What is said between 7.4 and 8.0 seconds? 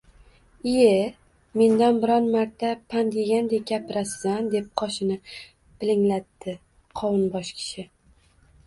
kishi